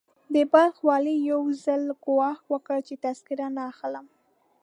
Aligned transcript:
د 0.33 0.35
بلخ 0.53 0.75
والي 0.87 1.15
يو 1.31 1.41
ځل 1.65 1.83
ګواښ 2.05 2.39
وکړ 2.53 2.77
چې 2.87 2.95
تذکره 3.03 3.47
نه 3.55 3.63
اخلم. 3.71 4.05